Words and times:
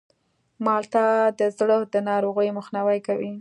مالټه 0.65 1.05
د 1.39 1.41
زړه 1.57 1.77
د 1.93 1.95
ناروغیو 2.09 2.57
مخنیوی 2.59 2.99
کوي. 3.07 3.29